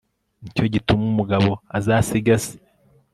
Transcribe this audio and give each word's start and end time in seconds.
nicyo 0.41 0.65
gituma 0.73 1.03
umugabo 1.11 1.51
azasiga 1.77 2.35
se 2.43 2.55